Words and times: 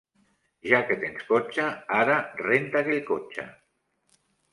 Ja 0.69 0.77
que 0.91 0.95
tens 1.03 1.27
cotxe, 1.27 1.65
ara 1.97 2.15
renta 2.39 2.81
aquell 2.81 3.03
cotxe. 3.11 3.47